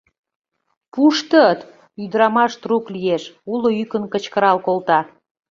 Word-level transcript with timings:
Пуштыт!..— 0.93 1.59
ӱдырамаш 2.03 2.53
трук 2.61 2.85
лиеш, 2.93 3.23
уло 3.53 3.69
йӱкын 3.77 4.03
кычкырал 4.13 4.57
колта. 4.65 4.99